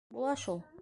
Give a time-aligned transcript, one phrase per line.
[0.09, 0.61] -Була шул.